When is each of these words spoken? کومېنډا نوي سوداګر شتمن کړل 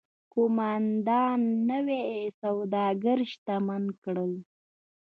کومېنډا 0.33 1.23
نوي 1.69 2.03
سوداګر 2.41 3.17
شتمن 3.31 3.83
کړل 4.03 4.33